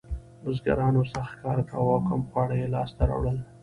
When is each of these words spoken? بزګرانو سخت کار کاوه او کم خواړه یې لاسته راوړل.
بزګرانو 0.43 1.01
سخت 1.13 1.33
کار 1.41 1.59
کاوه 1.69 1.93
او 1.95 2.05
کم 2.07 2.21
خواړه 2.29 2.55
یې 2.61 2.67
لاسته 2.75 3.01
راوړل. 3.09 3.37